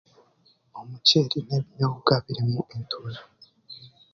Omuceeri 0.79 1.39
n'ebinyoobwa 1.47 2.13
birimu 2.25 2.59
entura 2.75 3.19